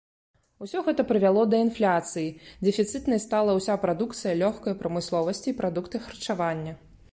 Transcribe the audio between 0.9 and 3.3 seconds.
прывяло да інфляцыі, дэфіцытнай